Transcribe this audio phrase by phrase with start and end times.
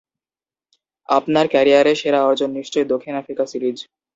[1.09, 3.77] আপনার ক্যারিয়ারে সেরা অর্জন নিশ্চয়ই দক্ষিণ আফ্রিকা সিরিজ।